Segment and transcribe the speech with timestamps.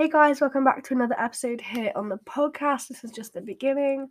[0.00, 2.88] Hey guys, welcome back to another episode here on the podcast.
[2.88, 4.08] This is just the beginning.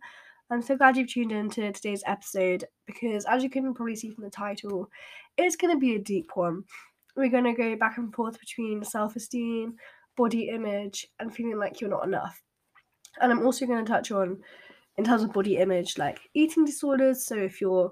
[0.48, 4.10] I'm so glad you've tuned in to today's episode because, as you can probably see
[4.10, 4.88] from the title,
[5.36, 6.62] it's going to be a deep one.
[7.16, 9.74] We're going to go back and forth between self esteem,
[10.16, 12.40] body image, and feeling like you're not enough.
[13.20, 14.38] And I'm also going to touch on,
[14.96, 17.26] in terms of body image, like eating disorders.
[17.26, 17.90] So if you're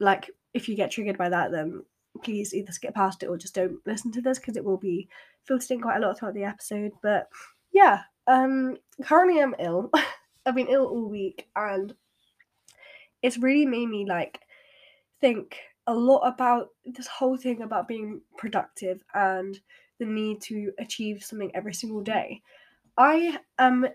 [0.00, 1.82] like, if you get triggered by that, then
[2.22, 5.08] please either skip past it or just don't listen to this because it will be
[5.44, 6.92] filtered in quite a lot throughout the episode.
[7.02, 7.28] But
[7.72, 9.90] yeah, um, currently I'm ill.
[10.46, 11.94] I've been ill all week, and
[13.22, 14.40] it's really made me like
[15.20, 15.56] think
[15.86, 19.58] a lot about this whole thing about being productive and
[19.98, 22.42] the need to achieve something every single day.
[22.96, 23.86] I am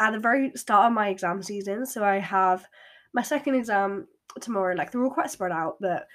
[0.00, 2.64] at the very start of my exam season, so I have
[3.12, 4.06] my second exam
[4.40, 4.74] tomorrow.
[4.74, 6.06] Like they're all quite spread out, but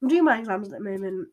[0.00, 1.28] I'm doing my exams at the moment,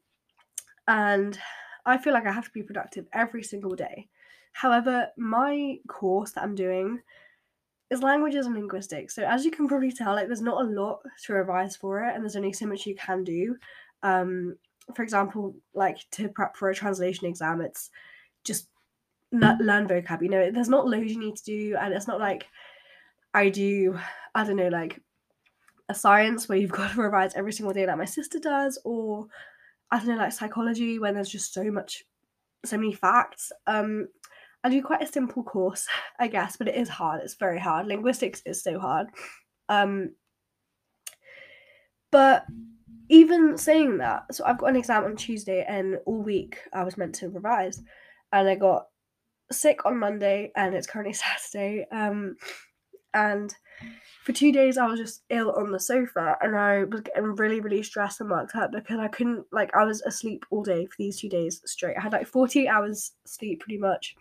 [0.88, 1.38] and
[1.86, 4.08] I feel like I have to be productive every single day.
[4.52, 7.00] However, my course that I'm doing
[7.90, 9.16] is languages and linguistics.
[9.16, 12.14] So as you can probably tell, like there's not a lot to revise for it,
[12.16, 13.58] and there's only so much you can do.
[14.04, 14.58] Um,
[14.96, 17.90] for example, like to prep for a translation exam, it's
[18.44, 18.68] just
[19.32, 20.22] learn vocab.
[20.22, 22.48] You know, there's not loads you need to do, and it's not like
[23.34, 23.98] I do.
[24.36, 25.02] I don't know, like
[25.90, 29.28] a science where you've got to revise every single day, like my sister does, or
[29.92, 32.04] I don't know, like psychology when there's just so much,
[32.66, 33.52] so many facts.
[33.68, 34.08] Um,
[34.64, 35.88] I do quite a simple course,
[36.20, 37.22] I guess, but it is hard.
[37.24, 37.88] It's very hard.
[37.88, 39.08] Linguistics is so hard.
[39.68, 40.16] Um,
[42.12, 42.46] but
[43.10, 46.98] even saying that, so I've got an exam on Tuesday, and all week I was
[46.98, 47.82] meant to revise,
[48.32, 48.88] and I got
[49.52, 51.14] sick on Monday, and it's currently
[51.52, 51.88] Saturday.
[51.92, 52.36] Um,
[53.14, 53.54] and
[54.24, 57.62] for two days I was just ill on the sofa and I was getting really,
[57.62, 60.96] really stressed and worked up because I couldn't like I was asleep all day for
[61.00, 61.98] these two days straight.
[61.98, 64.16] I had like 48 hours sleep pretty much.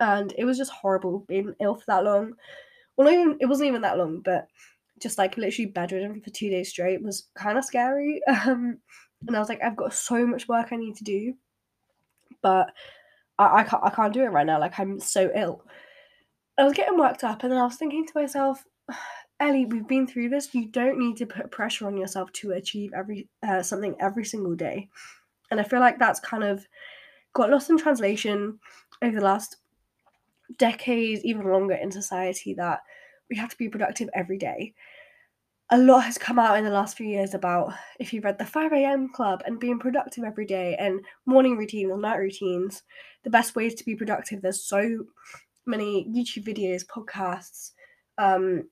[0.00, 2.32] And it was just horrible being ill for that long.
[2.96, 4.48] Well not even it wasn't even that long, but
[4.98, 8.20] just like literally bedridden for two days straight was kind of scary.
[8.46, 8.78] Um
[9.26, 11.34] and I was like, I've got so much work I need to do.
[12.42, 12.72] But
[13.38, 14.58] I, I can't I can't do it right now.
[14.58, 15.62] Like I'm so ill.
[16.60, 18.64] I was getting worked up, and then I was thinking to myself,
[19.40, 20.54] Ellie, we've been through this.
[20.54, 24.54] You don't need to put pressure on yourself to achieve every uh, something every single
[24.54, 24.90] day.
[25.50, 26.66] And I feel like that's kind of
[27.32, 28.58] got lost in translation
[29.02, 29.56] over the last
[30.58, 32.80] decades, even longer in society, that
[33.30, 34.74] we have to be productive every day.
[35.70, 38.44] A lot has come out in the last few years about if you've read the
[38.44, 39.08] 5 a.m.
[39.08, 42.82] club and being productive every day and morning routines or night routines,
[43.22, 44.42] the best ways to be productive.
[44.42, 45.06] There's so
[45.70, 47.70] many YouTube videos, podcasts,
[48.18, 48.68] um,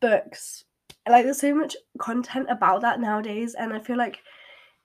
[0.00, 0.64] books.
[1.08, 4.20] Like there's so much content about that nowadays, and I feel like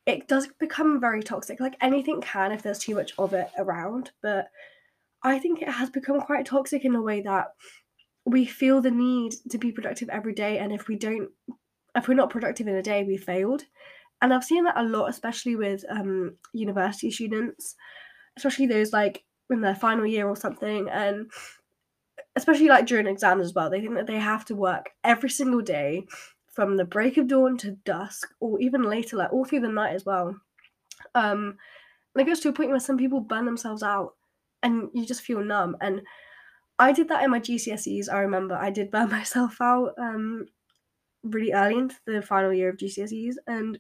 [0.06, 1.60] it does become very toxic.
[1.60, 4.48] Like anything can if there's too much of it around, but
[5.24, 7.48] I think it has become quite toxic in a way that
[8.26, 11.30] we feel the need to be productive every day, and if we don't,
[11.96, 13.64] if we're not productive in a day, we failed.
[14.22, 17.76] And I've seen that a lot, especially with um, university students,
[18.36, 21.32] especially those like in their final year or something and
[22.36, 25.62] especially like during exams as well they think that they have to work every single
[25.62, 26.06] day
[26.58, 29.94] from the break of dawn to dusk or even later like all through the night
[29.94, 30.36] as well.
[31.14, 31.58] Um
[32.16, 34.16] and it goes to a point where some people burn themselves out
[34.64, 36.02] and you just feel numb and
[36.80, 38.56] i did that in my gcse's i remember.
[38.56, 40.48] I did burn myself out um
[41.22, 43.80] really early into the final year of gcse's and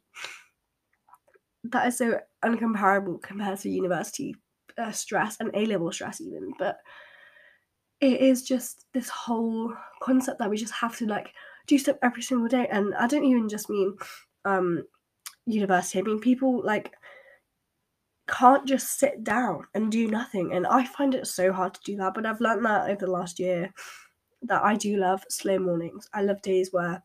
[1.63, 4.35] that is so uncomparable compared to university
[4.77, 6.53] uh, stress and A level stress, even.
[6.57, 6.79] But
[7.99, 11.33] it is just this whole concept that we just have to like
[11.65, 12.67] do stuff every single day.
[12.71, 13.97] And I don't even just mean
[14.45, 14.83] um,
[15.45, 16.93] university, I mean people like
[18.27, 20.53] can't just sit down and do nothing.
[20.53, 22.13] And I find it so hard to do that.
[22.13, 23.73] But I've learned that over the last year
[24.43, 26.09] that I do love slow mornings.
[26.13, 27.01] I love days where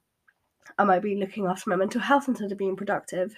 [0.78, 3.34] I might be looking after my mental health instead of being productive.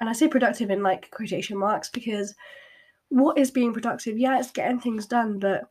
[0.00, 2.34] And I say productive in like quotation marks because
[3.08, 4.18] what is being productive?
[4.18, 5.64] Yeah, it's getting things done, but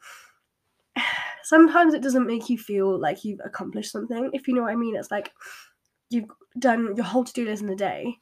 [1.43, 4.29] sometimes it doesn't make you feel like you've accomplished something.
[4.33, 5.31] If you know what I mean, it's like
[6.09, 8.17] you've done your whole to do list in a day,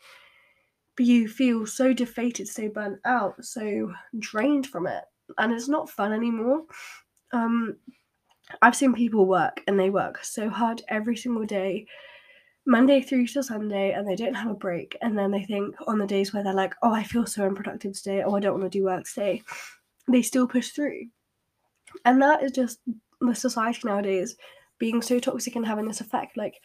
[0.95, 5.03] but you feel so defeated, so burnt out, so drained from it,
[5.37, 6.63] and it's not fun anymore.
[7.33, 7.77] Um,
[8.61, 11.87] I've seen people work and they work so hard every single day
[12.65, 14.95] Monday through to Sunday and they don't have a break.
[15.01, 17.93] And then they think on the days where they're like, oh, I feel so unproductive
[17.93, 19.41] today, oh, I don't want to do work today,
[20.07, 21.05] they still push through.
[22.05, 22.79] And that is just
[23.19, 24.35] the society nowadays
[24.77, 26.37] being so toxic and having this effect.
[26.37, 26.61] Like,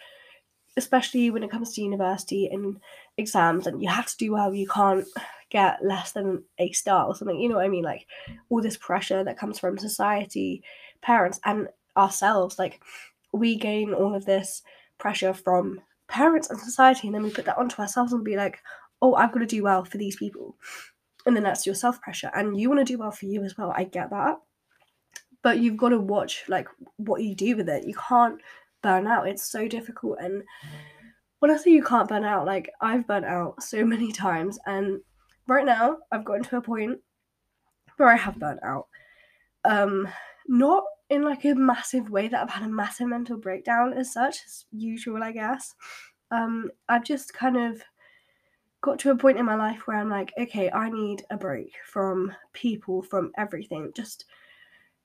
[0.77, 2.79] especially when it comes to university and
[3.17, 4.55] exams, and you have to do well.
[4.55, 5.07] You can't
[5.51, 7.41] get less than a star or something.
[7.41, 7.85] You know what I mean?
[7.85, 8.07] Like
[8.51, 10.63] all this pressure that comes from society,
[11.01, 12.59] parents, and ourselves.
[12.59, 12.83] Like
[13.33, 14.63] we gain all of this
[14.99, 18.61] pressure from parents and society, and then we put that onto ourselves and be like,
[19.03, 20.57] oh, I've got to do well for these people.
[21.27, 22.31] And then that's your self pressure.
[22.35, 23.73] And you want to do well for you as well.
[23.77, 24.37] I get that.
[25.43, 27.87] But you've got to watch like what you do with it.
[27.87, 28.41] You can't
[28.83, 29.29] burn out.
[29.29, 30.19] It's so difficult.
[30.21, 30.43] And
[31.41, 34.59] when I say you can't burn out, like I've burnt out so many times.
[34.67, 35.01] And
[35.47, 36.99] right now I've gotten to a point
[37.97, 38.87] where I have burnt out.
[39.65, 40.09] Um,
[40.47, 44.39] not in like a massive way that I've had a massive mental breakdown as such,
[44.45, 45.75] as usual, I guess.
[46.31, 47.83] Um, I've just kind of
[48.81, 51.75] got to a point in my life where I'm like, okay, I need a break
[51.87, 53.93] from people, from everything.
[53.95, 54.27] Just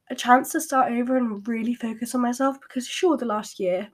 [0.09, 3.89] a chance to start over and really focus on myself because, sure, the last year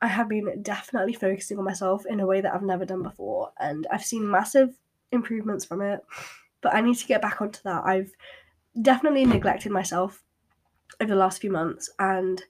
[0.00, 3.50] I have been definitely focusing on myself in a way that I've never done before,
[3.60, 4.74] and I've seen massive
[5.12, 6.00] improvements from it.
[6.60, 7.84] But I need to get back onto that.
[7.84, 8.12] I've
[8.80, 10.22] definitely neglected myself
[11.00, 12.42] over the last few months, and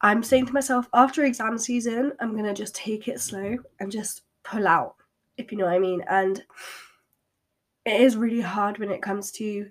[0.00, 4.22] I'm saying to myself, after exam season, I'm gonna just take it slow and just
[4.44, 4.96] pull out,
[5.36, 6.04] if you know what I mean.
[6.08, 6.42] And
[7.84, 9.68] it is really hard when it comes to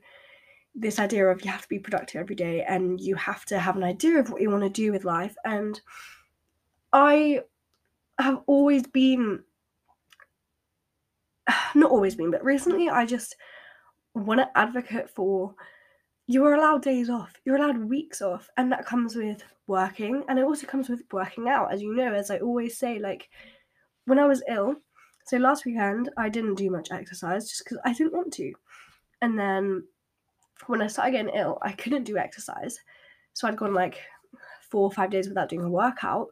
[0.75, 3.77] this idea of you have to be productive every day and you have to have
[3.77, 5.35] an idea of what you want to do with life.
[5.45, 5.79] And
[6.91, 7.41] I
[8.19, 9.43] have always been,
[11.75, 13.35] not always been, but recently I just
[14.13, 15.55] want to advocate for
[16.27, 20.39] you are allowed days off, you're allowed weeks off, and that comes with working and
[20.39, 23.29] it also comes with working out, as you know, as I always say, like
[24.05, 24.75] when I was ill.
[25.25, 28.53] So last weekend I didn't do much exercise just because I didn't want to.
[29.21, 29.83] And then
[30.67, 32.79] when I started getting ill, I couldn't do exercise.
[33.33, 33.99] So I'd gone like
[34.69, 36.27] four or five days without doing a workout.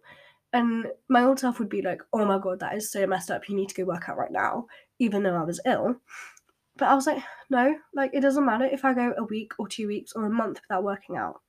[0.53, 3.50] And my old self would be like, oh my god, that is so messed up.
[3.50, 4.68] You need to go work out right now,
[5.00, 5.95] even though I was ill.
[6.77, 9.68] But I was like, no, like it doesn't matter if I go a week or
[9.68, 11.42] two weeks or a month without working out.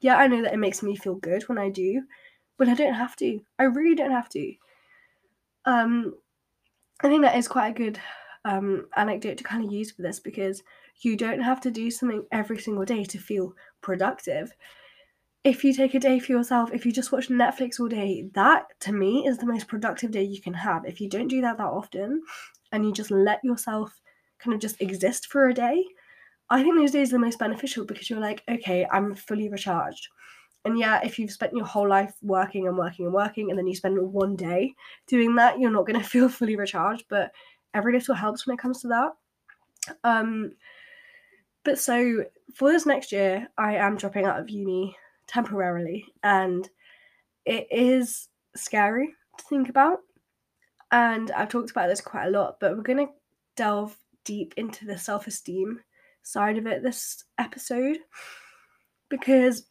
[0.00, 2.02] Yeah, I know that it makes me feel good when I do,
[2.58, 3.40] but I don't have to.
[3.58, 4.54] I really don't have to.
[5.64, 6.14] Um,
[7.02, 7.98] I think that is quite a good
[8.44, 10.62] um, anecdote to kind of use for this because
[11.00, 14.52] you don't have to do something every single day to feel productive.
[15.42, 18.66] If you take a day for yourself, if you just watch Netflix all day, that
[18.80, 20.84] to me is the most productive day you can have.
[20.86, 22.22] If you don't do that that often
[22.72, 24.00] and you just let yourself
[24.44, 25.84] kind of just exist for a day,
[26.50, 30.08] I think those days are the most beneficial because you're like, okay, I'm fully recharged.
[30.64, 33.66] And yeah, if you've spent your whole life working and working and working, and then
[33.66, 34.74] you spend one day
[35.06, 37.04] doing that, you're not going to feel fully recharged.
[37.08, 37.32] But
[37.72, 39.10] every little helps when it comes to that.
[40.04, 40.52] Um,
[41.64, 42.24] but so
[42.54, 44.96] for this next year, I am dropping out of uni
[45.26, 46.68] temporarily, and
[47.44, 50.00] it is scary to think about.
[50.92, 53.12] And I've talked about this quite a lot, but we're going to
[53.56, 55.80] delve deep into the self esteem
[56.22, 57.98] side of it this episode
[59.08, 59.66] because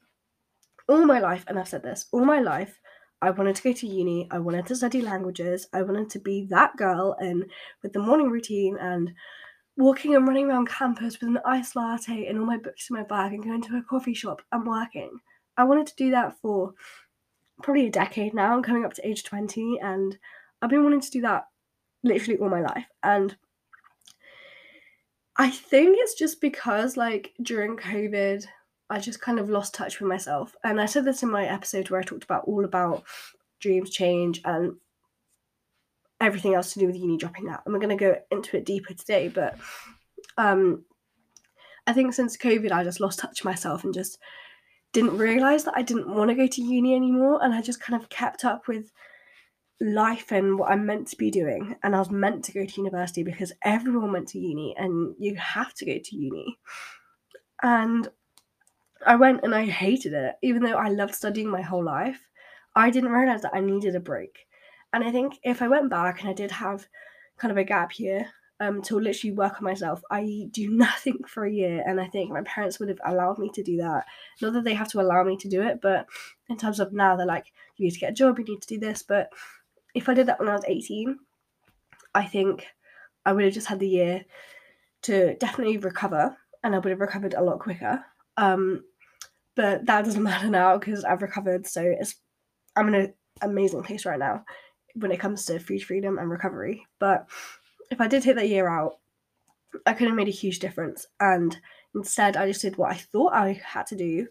[0.88, 2.80] all my life, and I've said this, all my life,
[3.22, 6.46] I wanted to go to uni, I wanted to study languages, I wanted to be
[6.50, 7.46] that girl and
[7.82, 9.14] with the morning routine and
[9.78, 13.04] walking and running around campus with an iced latte and all my books in my
[13.04, 15.20] bag and going to a coffee shop and working.
[15.58, 16.74] I wanted to do that for
[17.62, 18.54] probably a decade now.
[18.54, 20.18] I'm coming up to age 20 and
[20.62, 21.46] I've been wanting to do that
[22.04, 22.86] literally all my life.
[23.04, 23.36] And
[25.38, 28.46] I think it's just because, like, during COVID,
[28.90, 30.56] I just kind of lost touch with myself.
[30.64, 33.04] And I said this in my episode where I talked about all about
[33.60, 34.76] dreams change and
[36.22, 37.62] everything else to do with uni dropping out.
[37.66, 39.30] And we're going to go into it deeper today.
[39.30, 39.58] But
[40.38, 40.86] um,
[41.88, 44.20] I think since COVID, I just lost touch with myself and just
[44.92, 47.44] didn't realize that I didn't want to go to uni anymore.
[47.44, 48.92] And I just kind of kept up with
[49.82, 51.76] life and what I'm meant to be doing.
[51.84, 55.36] And I was meant to go to university because everyone went to uni and you
[55.36, 56.58] have to go to uni.
[57.62, 58.08] And
[59.06, 62.30] I went and I hated it, even though I loved studying my whole life.
[62.76, 64.48] I didn't realize that I needed a break.
[64.94, 66.88] And I think if I went back and I did have
[67.38, 68.28] kind of a gap year
[68.60, 71.84] um, to literally work on myself, I do nothing for a year.
[71.86, 74.06] And I think my parents would have allowed me to do that.
[74.42, 76.08] Not that they have to allow me to do it, but
[76.50, 78.68] in terms of now, they're like, you need to get a job, you need to
[78.68, 79.04] do this.
[79.04, 79.30] But
[79.94, 81.18] if I did that when I was 18,
[82.16, 82.66] I think
[83.26, 84.26] I would have just had the year
[85.04, 88.04] to definitely recover and I would have recovered a lot quicker.
[88.38, 88.84] Um,
[89.56, 91.68] but that doesn't matter now because I've recovered.
[91.68, 92.16] So it's
[92.76, 94.44] I'm in an amazing place right now
[94.96, 96.86] when it comes to food freedom and recovery.
[97.00, 97.28] But
[97.92, 98.98] if I did take that year out,
[99.86, 101.06] I could have made a huge difference.
[101.20, 101.58] And
[101.96, 104.28] instead, I just did what I thought I had to do,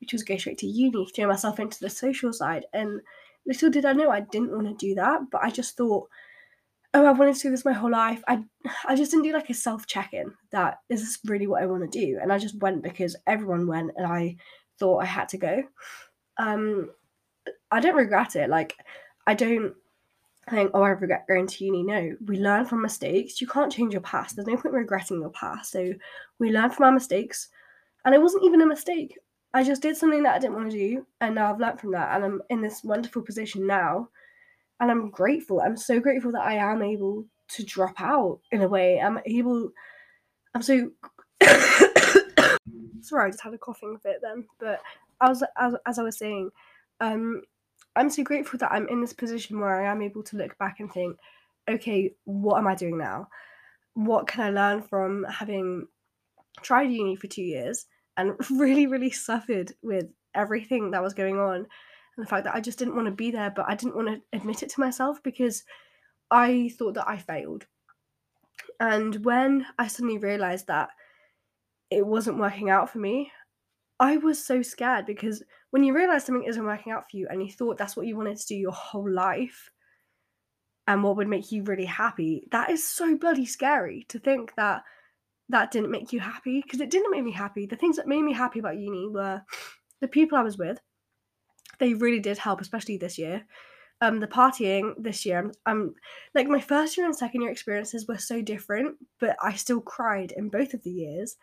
[0.00, 2.66] which was go straight to uni, throw myself into the social side.
[2.72, 3.00] And
[3.46, 6.08] little did I know I didn't want to do that, but I just thought,
[6.94, 8.22] oh, I wanted to do this my whole life.
[8.28, 8.42] I
[8.86, 11.66] I just didn't do like a self check in that is this really what I
[11.66, 14.36] want to do, and I just went because everyone went, and I
[14.78, 15.62] thought I had to go.
[16.38, 16.90] Um,
[17.70, 18.50] I don't regret it.
[18.50, 18.74] Like
[19.26, 19.74] I don't
[20.50, 21.82] think, oh, I regret going to uni.
[21.82, 23.40] No, we learn from mistakes.
[23.40, 24.36] You can't change your past.
[24.36, 25.72] There's no point regretting your past.
[25.72, 25.92] So
[26.38, 27.48] we learn from our mistakes,
[28.04, 29.18] and it wasn't even a mistake.
[29.54, 31.92] I just did something that I didn't want to do, and now I've learned from
[31.92, 34.08] that, and I'm in this wonderful position now,
[34.80, 35.60] and I'm grateful.
[35.60, 38.98] I'm so grateful that I am able to drop out in a way.
[38.98, 39.70] I'm able.
[40.54, 40.90] I'm so.
[43.02, 44.80] Sorry, I just had a coughing fit then, but
[45.20, 46.50] as as as I was saying,
[47.00, 47.42] um,
[47.94, 50.80] I'm so grateful that I'm in this position where I am able to look back
[50.80, 51.18] and think,
[51.68, 53.28] okay, what am I doing now?
[53.94, 55.88] What can I learn from having
[56.62, 61.56] tried uni for two years and really, really suffered with everything that was going on?
[62.16, 64.08] And the fact that I just didn't want to be there, but I didn't want
[64.08, 65.64] to admit it to myself because
[66.30, 67.66] I thought that I failed.
[68.80, 70.90] And when I suddenly realized that
[71.90, 73.30] it wasn't working out for me,
[74.00, 77.42] I was so scared because when you realize something isn't working out for you and
[77.42, 79.70] you thought that's what you wanted to do your whole life
[80.86, 84.82] and what would make you really happy, that is so bloody scary to think that
[85.52, 87.66] that didn't make you happy because it didn't make me happy.
[87.66, 89.42] The things that made me happy about uni were
[90.00, 90.80] the people I was with.
[91.78, 93.44] They really did help, especially this year.
[94.00, 95.94] Um, the partying this year, I'm, I'm
[96.34, 100.32] like my first year and second year experiences were so different, but I still cried
[100.36, 101.36] in both of the years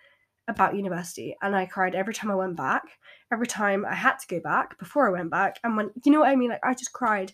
[0.47, 2.83] about university and I cried every time I went back,
[3.31, 5.59] every time I had to go back before I went back.
[5.63, 6.49] And when, you know what I mean?
[6.49, 7.31] Like, I just cried.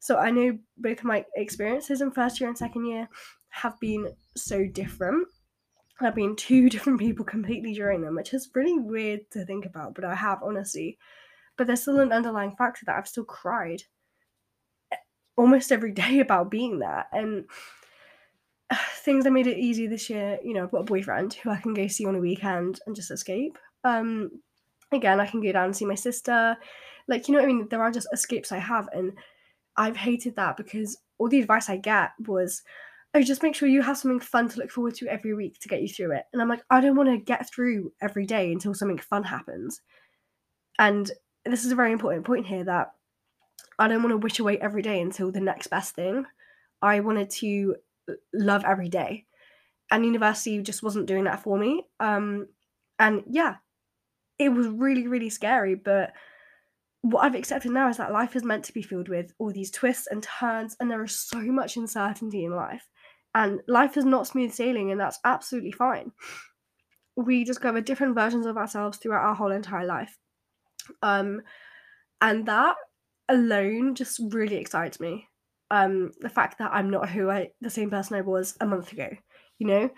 [0.00, 3.08] So I know both of my experiences in first year and second year
[3.50, 5.28] have been so different.
[6.00, 9.94] I've been two different people completely during them, which is really weird to think about,
[9.94, 10.98] but I have honestly.
[11.56, 13.82] But there's still an underlying factor that I've still cried
[15.36, 17.06] almost every day about being there.
[17.12, 17.44] And
[19.02, 21.56] things that made it easy this year, you know, I've got a boyfriend who I
[21.56, 23.58] can go see on a weekend and just escape.
[23.84, 24.30] Um,
[24.92, 26.56] again, I can go down and see my sister.
[27.08, 27.66] Like, you know I mean?
[27.68, 29.12] There are just escapes I have, and
[29.76, 32.62] I've hated that because all the advice I get was,
[33.14, 35.68] oh, just make sure you have something fun to look forward to every week to
[35.68, 36.24] get you through it.
[36.32, 39.80] And I'm like, I don't want to get through every day until something fun happens.
[40.78, 41.10] And
[41.44, 42.92] this is a very important point here that
[43.78, 46.24] I don't want to wish away every day until the next best thing.
[46.82, 47.76] I wanted to
[48.32, 49.26] love every day.
[49.90, 51.82] And university just wasn't doing that for me.
[51.98, 52.46] Um,
[52.98, 53.56] and yeah,
[54.38, 55.74] it was really, really scary.
[55.74, 56.12] But
[57.02, 59.70] what I've accepted now is that life is meant to be filled with all these
[59.70, 62.86] twists and turns, and there is so much uncertainty in life.
[63.34, 66.12] And life is not smooth sailing, and that's absolutely fine.
[67.16, 70.18] We discover different versions of ourselves throughout our whole entire life.
[71.02, 71.42] Um,
[72.20, 72.76] and that
[73.28, 75.28] alone just really excites me
[75.70, 78.92] um the fact that I'm not who I the same person I was a month
[78.92, 79.08] ago,
[79.58, 79.90] you know?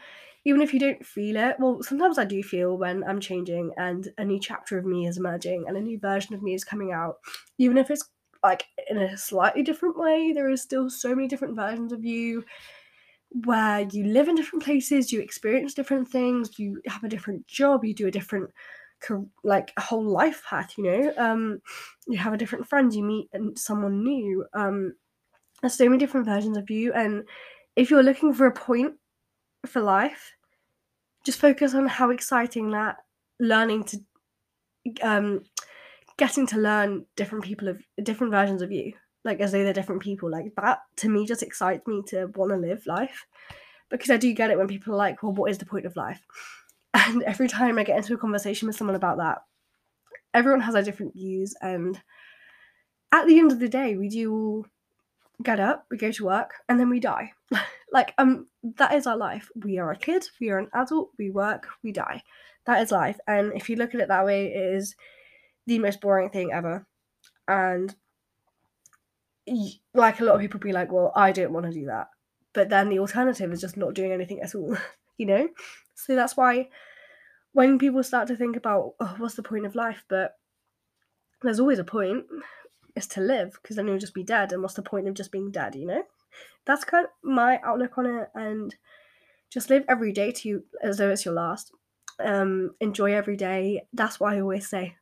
[0.44, 4.08] Even if you don't feel it, well, sometimes I do feel when I'm changing and
[4.18, 6.92] a new chapter of me is emerging and a new version of me is coming
[6.92, 7.16] out.
[7.58, 8.10] Even if it's
[8.42, 12.44] like in a slightly different way, there is still so many different versions of you
[13.44, 17.84] where you live in different places, you experience different things, you have a different job,
[17.84, 18.50] you do a different
[19.42, 21.12] like a whole life path, you know.
[21.18, 21.60] Um
[22.06, 24.46] you have a different friend, you meet and someone new.
[24.54, 24.94] Um
[25.60, 27.24] there's so many different versions of you and
[27.76, 28.94] if you're looking for a point
[29.66, 30.32] for life
[31.24, 32.96] just focus on how exciting that
[33.38, 33.98] learning to
[35.02, 35.42] um
[36.16, 38.92] getting to learn different people of different versions of you
[39.25, 42.50] like as though they're different people like that to me just excites me to want
[42.50, 43.26] to live life
[43.91, 45.97] because i do get it when people are like well what is the point of
[45.97, 46.21] life
[46.95, 49.38] and every time i get into a conversation with someone about that
[50.35, 52.00] everyone has their different views and
[53.12, 54.67] at the end of the day we do all
[55.43, 57.33] get up, we go to work, and then we die.
[57.93, 59.50] like, um, that is our life.
[59.57, 62.23] We are a kid, we are an adult, we work, we die.
[62.67, 63.19] That is life.
[63.26, 64.95] And if you look at it that way, it is
[65.67, 66.87] the most boring thing ever.
[67.49, 67.95] And
[69.94, 72.08] like a lot of people be like, well, I don't want to do that.
[72.52, 74.76] But then the alternative is just not doing anything at all,
[75.16, 75.49] you know?
[75.94, 76.68] So that's why
[77.52, 80.04] when people start to think about, oh, what's the point of life?
[80.08, 80.37] But
[81.42, 82.25] there's always a point
[82.94, 85.32] is to live because then you'll just be dead and what's the point of just
[85.32, 86.02] being dead you know
[86.64, 88.75] that's kind of my outlook on it and
[89.50, 91.72] just live every day to you as though it's your last
[92.20, 94.94] um enjoy every day that's what i always say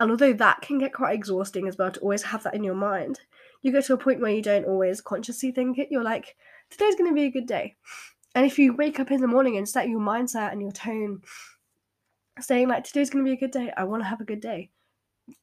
[0.00, 2.74] and although that can get quite exhausting as well to always have that in your
[2.74, 3.20] mind
[3.66, 6.36] you get to a point where you don't always consciously think it you're like
[6.70, 7.74] today's going to be a good day
[8.34, 11.20] and if you wake up in the morning and set your mindset and your tone
[12.40, 14.40] saying like today's going to be a good day i want to have a good
[14.40, 14.70] day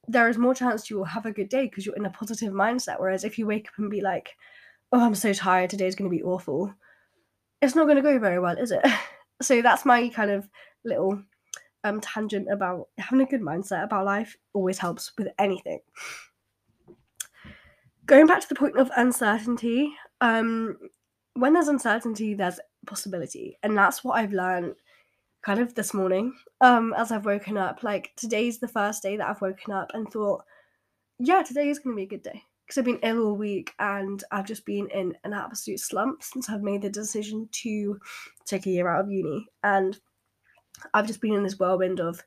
[0.07, 2.53] there is more chance you will have a good day because you're in a positive
[2.53, 2.99] mindset.
[2.99, 4.35] Whereas if you wake up and be like,
[4.91, 6.73] oh, I'm so tired, today's going to be awful,
[7.61, 8.85] it's not going to go very well, is it?
[9.41, 10.47] so that's my kind of
[10.85, 11.21] little
[11.85, 15.79] um tangent about having a good mindset about life always helps with anything.
[18.13, 20.77] Going back to the point of uncertainty, um,
[21.33, 24.75] when there's uncertainty, there's possibility, and that's what I've learned
[25.43, 27.81] kind of this morning um as I've woken up.
[27.81, 30.43] Like today's the first day that I've woken up and thought,
[31.17, 33.73] yeah, today is going to be a good day because I've been ill all week
[33.79, 37.99] and I've just been in an absolute slump since I've made the decision to
[38.45, 39.47] take a year out of uni.
[39.63, 39.99] And
[40.93, 42.21] I've just been in this whirlwind of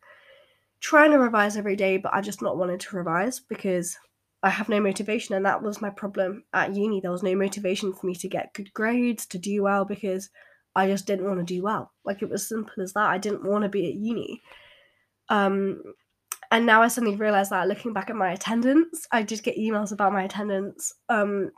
[0.81, 3.97] trying to revise every day, but I just not wanted to revise because
[4.47, 5.35] I have no motivation.
[5.35, 7.01] And that was my problem at uni.
[7.01, 10.31] There was no motivation for me to get good grades, to do well, because
[10.77, 11.91] I just didn't want to do well.
[12.05, 13.11] Like it was simple as that.
[13.11, 14.41] I didn't want to be at uni.
[15.31, 15.83] Um,
[16.53, 19.91] and now I suddenly realize that looking back at my attendance, I did get emails
[19.91, 20.93] about my attendance.
[21.09, 21.51] Um,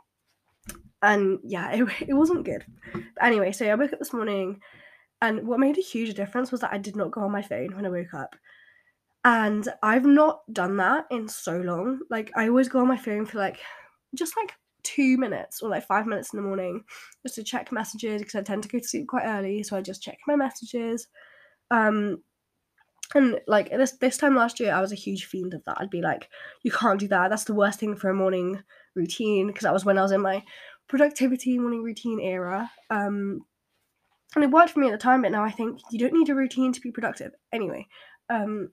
[1.03, 2.65] and yeah, it, it wasn't good.
[2.91, 4.61] But anyway, so I woke up this morning,
[5.21, 7.75] and what made a huge difference was that I did not go on my phone
[7.75, 8.35] when I woke up.
[9.25, 11.99] And I've not done that in so long.
[12.09, 13.59] Like, I always go on my phone for like
[14.15, 16.83] just like two minutes or like five minutes in the morning
[17.23, 19.61] just to check messages because I tend to go to sleep quite early.
[19.63, 21.07] So I just check my messages.
[21.69, 22.23] Um,
[23.15, 25.77] and like this this time last year, I was a huge fiend of that.
[25.79, 26.29] I'd be like,
[26.61, 27.29] "You can't do that.
[27.29, 28.61] That's the worst thing for a morning
[28.95, 30.43] routine." Because that was when I was in my
[30.87, 32.69] productivity morning routine era.
[32.91, 33.41] Um,
[34.35, 36.29] and it worked for me at the time, but now I think you don't need
[36.29, 37.31] a routine to be productive.
[37.51, 37.87] Anyway,
[38.29, 38.69] um,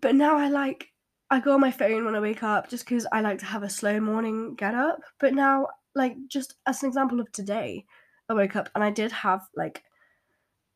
[0.00, 0.88] but now I like
[1.30, 3.62] I go on my phone when I wake up just because I like to have
[3.62, 5.00] a slow morning get up.
[5.18, 7.86] But now, like just as an example of today,
[8.28, 9.82] I woke up and I did have like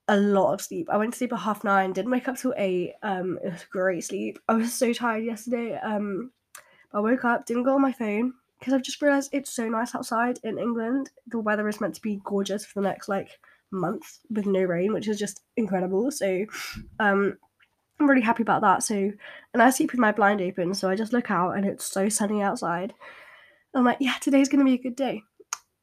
[0.09, 0.89] a lot of sleep.
[0.91, 2.95] I went to sleep at half nine, didn't wake up till eight.
[3.03, 4.39] Um, it was great sleep.
[4.49, 5.77] I was so tired yesterday.
[5.77, 6.31] Um,
[6.95, 9.95] I woke up, didn't go on my phone because I've just realized it's so nice
[9.95, 11.11] outside in England.
[11.27, 13.29] The weather is meant to be gorgeous for the next like
[13.71, 16.11] month with no rain, which is just incredible.
[16.11, 16.47] So,
[16.99, 17.37] um,
[17.99, 18.83] I'm really happy about that.
[18.83, 18.95] So,
[19.55, 22.09] and I sleep with my blind open, so I just look out and it's so
[22.09, 22.93] sunny outside.
[23.75, 25.23] I'm like, yeah, today's gonna be a good day.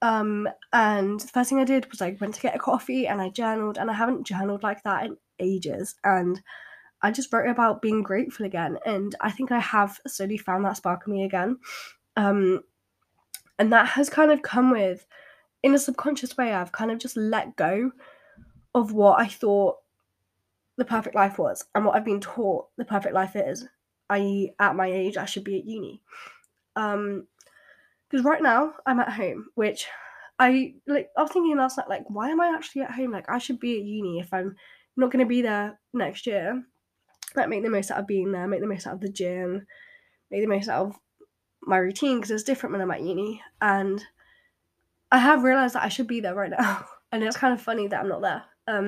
[0.02, 3.22] Um, and the first thing I did was I went to get a coffee and
[3.22, 5.96] I journaled, and I haven't journaled like that in ages.
[6.04, 6.42] And
[7.02, 10.78] I just wrote about being grateful again, and I think I have slowly found that
[10.78, 11.58] spark in me again.
[12.16, 12.62] Um,
[13.60, 15.06] and that has kind of come with,
[15.64, 17.92] in a subconscious way, I've kind of just let go
[18.76, 19.78] of what I thought
[20.78, 23.68] the perfect life was and what I've been taught the perfect life is.
[24.10, 26.02] I.e., at my age, I should be at uni.
[26.76, 27.28] Um,
[28.10, 29.88] because right now I'm at home, which
[30.38, 31.10] I like.
[31.18, 33.12] I was thinking last night, like, why am I actually at home?
[33.12, 34.56] Like, I should be at uni if I'm
[34.96, 36.64] not going to be there next year.
[37.36, 39.66] Like, make the most out of being there, make the most out of the gym,
[40.30, 40.96] make the most out of
[41.62, 43.42] my routine because it's different when I'm at uni.
[43.62, 44.04] And
[45.12, 47.88] I have realized that I should be there right now, and it's kind of funny
[47.88, 48.44] that I'm not there.
[48.68, 48.86] Um,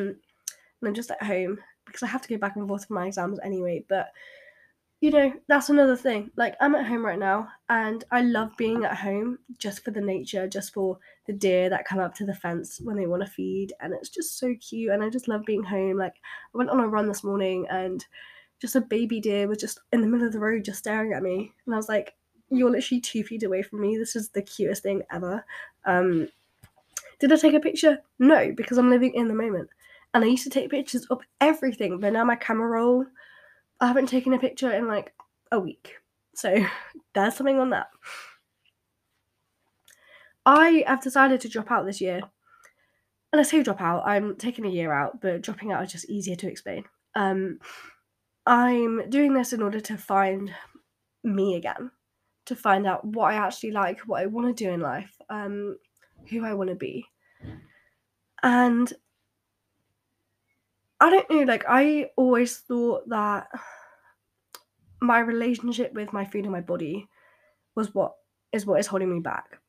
[0.82, 3.08] and I'm just at home because I have to go back and forth for my
[3.08, 3.86] exams anyway.
[3.88, 4.12] But
[5.02, 6.32] you know, that's another thing.
[6.36, 10.02] Like, I'm at home right now, and I love being at home just for the
[10.02, 13.30] nature, just for the deer that come up to the fence when they want to
[13.30, 14.92] feed, and it's just so cute.
[14.92, 15.98] And I just love being home.
[15.98, 16.16] Like,
[16.54, 18.06] I went on a run this morning, and
[18.60, 21.22] just a baby deer was just in the middle of the road, just staring at
[21.22, 22.16] me, and I was like,
[22.50, 23.98] "You're literally two feet away from me.
[23.98, 25.46] This is the cutest thing ever."
[25.84, 26.30] Um,
[27.20, 28.02] did I take a picture?
[28.20, 29.70] No, because I'm living in the moment.
[30.16, 33.06] And I used to take pictures of everything, but now my camera roll
[33.82, 35.14] I haven't taken a picture in like
[35.52, 35.96] a week.
[36.34, 36.66] So
[37.14, 37.88] there's something on that.
[40.46, 42.22] I have decided to drop out this year.
[43.34, 46.10] And I say drop out, I'm taking a year out, but dropping out is just
[46.10, 46.86] easier to explain.
[47.16, 47.60] Um,
[48.46, 50.54] I'm doing this in order to find
[51.24, 51.92] me again,
[52.46, 55.78] to find out what I actually like, what I want to do in life, um,
[56.30, 57.06] who I want to be.
[58.42, 58.94] And
[61.00, 63.48] I don't know, like, I always thought that
[65.02, 67.08] my relationship with my food and my body
[67.76, 68.14] was what
[68.54, 69.60] is what is holding me back.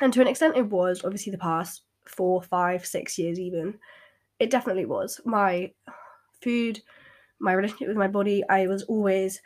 [0.00, 3.78] And to an extent, it was obviously the past four, five, six years, even.
[4.38, 5.20] It definitely was.
[5.24, 5.72] My
[6.42, 6.80] food,
[7.40, 9.40] my relationship with my body, I was always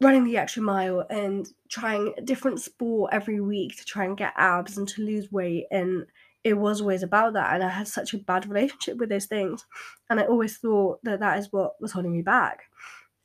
[0.00, 4.34] running the extra mile and trying a different sport every week to try and get
[4.36, 5.66] abs and to lose weight.
[5.70, 6.06] And
[6.46, 7.52] it was always about that.
[7.52, 9.66] And I had such a bad relationship with those things.
[10.08, 12.62] And I always thought that that is what was holding me back.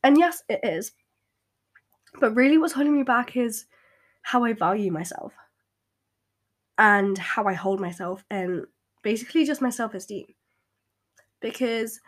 [0.02, 0.90] And yes, it is.
[2.18, 3.66] But really, what's holding me back is
[4.22, 5.32] how I value myself
[6.78, 8.64] and how I hold myself, and
[9.04, 10.26] basically just my self esteem.
[11.40, 12.00] Because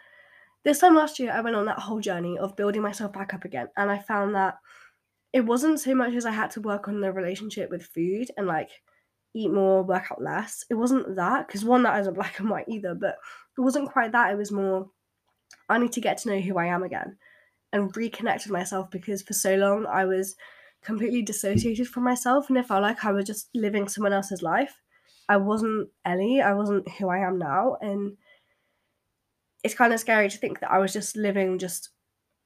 [0.65, 3.45] this time last year, I went on that whole journey of building myself back up
[3.45, 3.69] again.
[3.77, 4.59] And I found that
[5.33, 8.49] it wasn't so much as I had to work on the relationship with food and
[8.49, 8.71] like
[9.35, 10.65] eat more, work out less.
[10.71, 13.17] It wasn't that, because one, that isn't black and white either, but
[13.57, 14.33] it wasn't quite that.
[14.33, 14.89] It was more,
[15.69, 17.17] I need to get to know who I am again
[17.73, 20.37] and reconnect with myself because for so long I was
[20.83, 24.81] completely dissociated from myself and it felt like I was just living someone else's life.
[25.29, 27.77] I wasn't Ellie, I wasn't who I am now.
[27.81, 28.17] And
[29.65, 31.91] it's kind of scary to think that I was just living just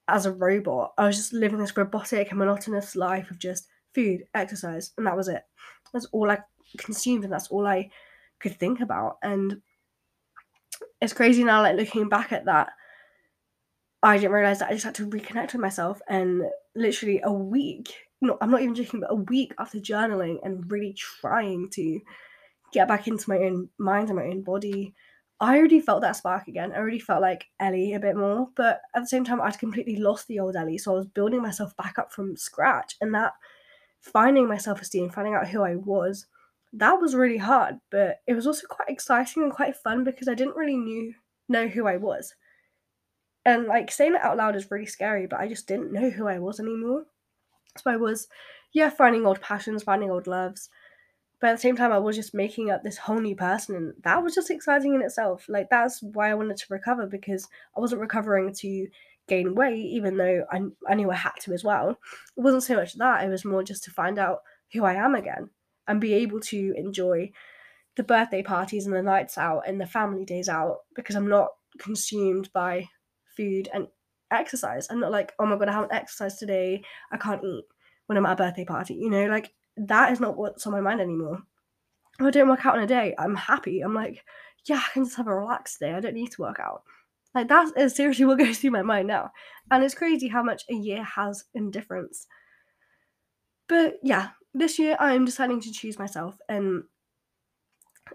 [0.08, 0.92] as a robot.
[0.96, 5.16] I was just living this robotic and monotonous life of just food, exercise, and that
[5.16, 5.42] was it.
[5.92, 6.38] That's all I
[6.76, 7.90] consumed and that's all I
[8.40, 9.18] could think about.
[9.22, 9.62] And
[11.00, 12.70] it's crazy now, like looking back at that.
[14.02, 16.42] I didn't realize that I just had to reconnect with myself, and
[16.76, 17.94] literally a week.
[18.20, 22.00] No, I'm not even joking, but a week after journaling and really trying to
[22.72, 24.94] get back into my own mind and my own body,
[25.40, 26.72] I already felt that spark again.
[26.72, 29.96] I already felt like Ellie a bit more, but at the same time, I'd completely
[29.96, 30.78] lost the old Ellie.
[30.78, 33.32] So I was building myself back up from scratch, and that
[34.00, 36.26] finding my self esteem, finding out who I was,
[36.74, 37.78] that was really hard.
[37.90, 41.14] But it was also quite exciting and quite fun because I didn't really knew
[41.48, 42.34] know who I was,
[43.44, 45.26] and like saying it out loud is really scary.
[45.26, 47.04] But I just didn't know who I was anymore.
[47.76, 48.28] So I was,
[48.72, 50.68] yeah, finding old passions, finding old loves,
[51.40, 53.92] but at the same time i was just making up this whole new person and
[54.02, 57.80] that was just exciting in itself like that's why i wanted to recover because i
[57.80, 58.86] wasn't recovering to
[59.28, 61.96] gain weight even though i, I knew i had to as well it
[62.40, 64.40] wasn't so much that it was more just to find out
[64.72, 65.50] who i am again
[65.88, 67.30] and be able to enjoy
[67.96, 71.48] the birthday parties and the nights out and the family days out because i'm not
[71.78, 72.86] consumed by
[73.36, 73.88] food and
[74.30, 77.64] exercise i'm not like oh my god i haven't exercised today i can't eat
[78.06, 79.52] when i'm at a birthday party you know like
[79.86, 81.42] that is not what's on my mind anymore.
[82.18, 83.80] If I don't work out in a day, I'm happy.
[83.80, 84.24] I'm like,
[84.66, 85.92] yeah, I can just have a relaxed day.
[85.92, 86.82] I don't need to work out.
[87.34, 89.30] Like that is seriously what goes through my mind now.
[89.70, 92.26] And it's crazy how much a year has in difference.
[93.68, 96.84] But yeah, this year I'm deciding to choose myself and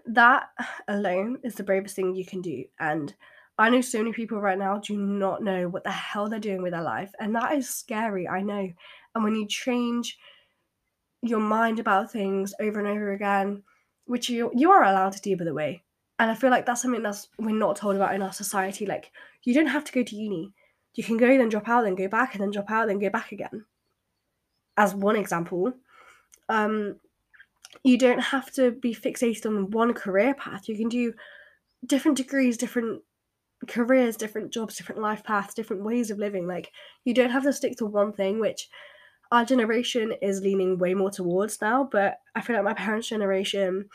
[0.06, 0.48] that
[0.88, 2.64] alone is the bravest thing you can do.
[2.80, 3.14] And
[3.58, 6.62] I know so many people right now do not know what the hell they're doing
[6.62, 7.12] with their life.
[7.20, 8.68] And that is scary, I know.
[9.14, 10.18] And when you change
[11.22, 13.62] your mind about things over and over again,
[14.06, 15.82] which you you are allowed to do by the way.
[16.18, 18.86] And I feel like that's something that's we're not told about in our society.
[18.86, 19.12] Like
[19.44, 20.52] you don't have to go to uni.
[20.94, 23.10] You can go then drop out, then go back, and then drop out, then go
[23.10, 23.64] back again.
[24.76, 25.74] As one example.
[26.48, 26.96] Um
[27.82, 30.68] you don't have to be fixated on one career path.
[30.68, 31.12] You can do
[31.84, 33.02] different degrees, different
[33.66, 36.46] careers, different jobs, different life paths, different ways of living.
[36.46, 36.70] Like
[37.04, 38.68] you don't have to stick to one thing, which
[39.32, 43.88] our generation is leaning way more towards now, but I feel like my parents' generation,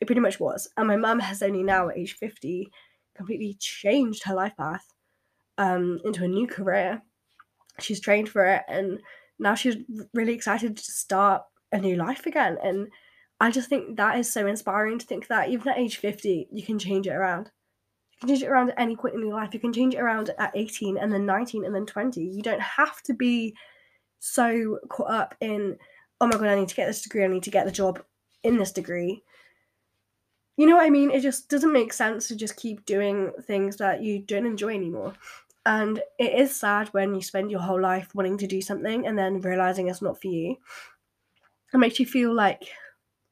[0.00, 0.68] it pretty much was.
[0.76, 2.70] And my mum has only now, at age 50,
[3.16, 4.86] completely changed her life path
[5.58, 7.02] um, into a new career.
[7.80, 9.00] She's trained for it, and
[9.38, 9.76] now she's
[10.14, 12.58] really excited to start a new life again.
[12.62, 12.88] And
[13.40, 16.62] I just think that is so inspiring to think that even at age 50, you
[16.62, 17.50] can change it around.
[18.12, 19.52] You can change it around at any point in your life.
[19.52, 22.22] You can change it around at 18 and then 19 and then 20.
[22.22, 23.54] You don't have to be
[24.18, 25.76] so caught up in,
[26.20, 28.02] oh my god, I need to get this degree, I need to get the job
[28.42, 29.22] in this degree.
[30.56, 31.10] You know what I mean?
[31.10, 35.12] It just doesn't make sense to just keep doing things that you don't enjoy anymore.
[35.66, 39.18] And it is sad when you spend your whole life wanting to do something and
[39.18, 40.56] then realizing it's not for you.
[41.76, 42.70] It makes you feel like,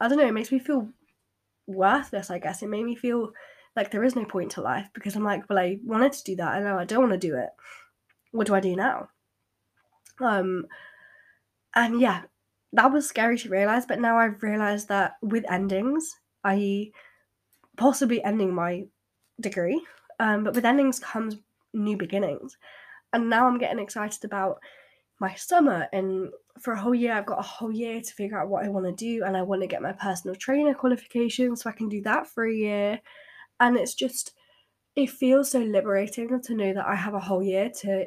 [0.01, 0.91] I don't know, it makes me feel
[1.67, 2.63] worthless, I guess.
[2.63, 3.33] It made me feel
[3.75, 6.37] like there is no point to life because I'm like, well, I wanted to do
[6.37, 7.49] that and now I don't want to do it.
[8.33, 9.09] What do I do now?
[10.21, 10.67] Um,
[11.75, 12.25] and yeah,
[12.75, 13.87] that was scary to realize.
[13.87, 16.93] But now I've realized that with endings, i.e.,
[17.79, 18.85] possibly ending my
[19.41, 19.83] degree,
[20.21, 21.37] um, but with endings comes
[21.73, 22.59] new beginnings.
[23.15, 24.59] And now I'm getting excited about
[25.19, 25.89] my summer.
[25.95, 26.29] And
[26.61, 28.87] for a whole year, I've got a whole year to figure out what I want
[28.87, 29.25] to do.
[29.25, 32.45] And I want to get my personal trainer qualification so I can do that for
[32.47, 33.01] a year.
[33.61, 34.33] And it's just,
[34.97, 38.07] it feels so liberating to know that I have a whole year to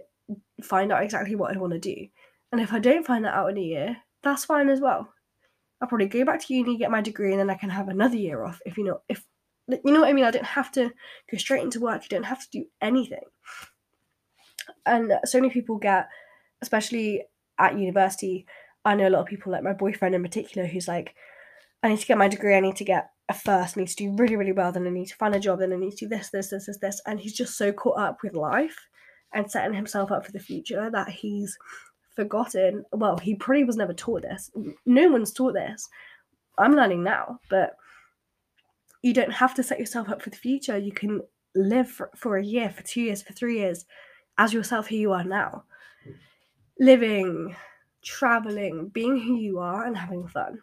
[0.64, 2.08] find out exactly what I want to do.
[2.52, 5.14] And if I don't find that out in a year, that's fine as well.
[5.82, 8.18] I'll probably go back to uni, get my degree, and then I can have another
[8.18, 8.62] year off.
[8.66, 9.24] If you know, if
[9.68, 10.92] you know what I mean, I don't have to
[11.30, 12.04] go straight into work.
[12.04, 13.24] You don't have to do anything.
[14.86, 16.08] And so many people get,
[16.62, 17.24] especially
[17.60, 18.46] at university.
[18.86, 21.16] I know a lot of people, like my boyfriend in particular, who's like,
[21.84, 22.56] I need to get my degree.
[22.56, 23.78] I need to get a first.
[23.78, 24.72] I need to do really, really well.
[24.72, 25.60] Then I need to find a job.
[25.60, 27.02] Then I need to do this, this, this, this, this.
[27.06, 28.88] And he's just so caught up with life
[29.34, 31.58] and setting himself up for the future that he's
[32.16, 32.86] forgotten.
[32.92, 34.50] Well, he probably was never taught this.
[34.86, 35.88] No one's taught this.
[36.58, 37.76] I'm learning now, but
[39.04, 40.78] you don't have to set yourself up for the future.
[40.78, 41.22] You can
[41.56, 43.86] live for, for a year, for two years, for three years
[44.38, 45.66] as yourself who you are now.
[46.80, 47.56] Living,
[48.04, 50.62] traveling, being who you are, and having fun.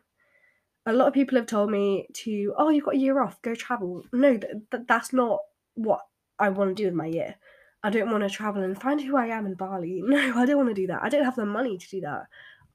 [0.86, 3.54] A lot of people have told me to, oh, you've got a year off, go
[3.54, 4.04] travel.
[4.12, 5.40] No, th- th- that's not
[5.74, 6.00] what
[6.38, 7.36] I want to do with my year.
[7.82, 10.02] I don't want to travel and find who I am in Bali.
[10.06, 11.02] No, I don't want to do that.
[11.02, 12.26] I don't have the money to do that.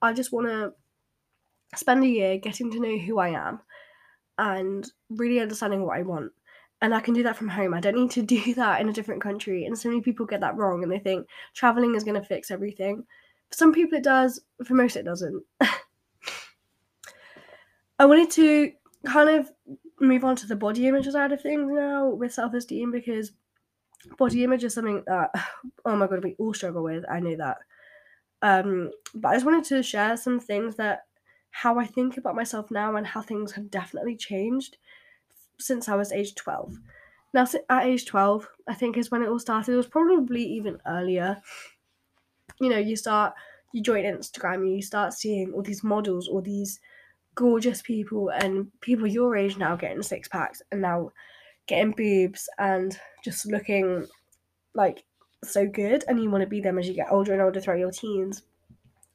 [0.01, 0.73] I just want to
[1.75, 3.61] spend a year getting to know who I am
[4.37, 6.31] and really understanding what I want.
[6.81, 7.73] And I can do that from home.
[7.73, 9.65] I don't need to do that in a different country.
[9.65, 12.51] And so many people get that wrong and they think traveling is going to fix
[12.51, 13.05] everything.
[13.51, 14.41] For some people, it does.
[14.65, 15.43] For most, it doesn't.
[17.99, 18.71] I wanted to
[19.05, 19.51] kind of
[19.99, 23.31] move on to the body image side of things now with self esteem because
[24.17, 25.31] body image is something that,
[25.85, 27.03] oh my god, we all struggle with.
[27.09, 27.57] I know that.
[28.41, 31.05] Um, but I just wanted to share some things that
[31.51, 34.77] how I think about myself now and how things have definitely changed
[35.59, 36.77] since I was age 12.
[37.33, 39.73] Now, at age 12, I think is when it all started.
[39.73, 41.41] It was probably even earlier.
[42.59, 43.33] You know, you start,
[43.73, 46.79] you join Instagram, you start seeing all these models, all these
[47.35, 51.11] gorgeous people, and people your age now getting six packs and now
[51.67, 54.05] getting boobs and just looking
[54.73, 55.05] like
[55.43, 56.03] so good.
[56.07, 58.43] And you want to be them as you get older and older throughout your teens.